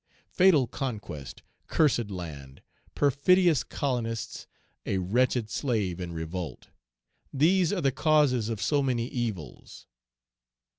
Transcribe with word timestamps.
Fatal 0.31 0.65
conquest! 0.65 1.43
cursed 1.67 2.09
land! 2.09 2.63
perfidious 2.95 3.63
colonists! 3.63 4.47
a 4.83 4.97
wretched 4.97 5.51
slave 5.51 5.99
in 6.01 6.11
revolt! 6.11 6.69
These 7.31 7.71
are 7.71 7.81
the 7.81 7.91
causes 7.91 8.49
of 8.49 8.59
so 8.63 8.81
many 8.81 9.07
evils." 9.09 9.85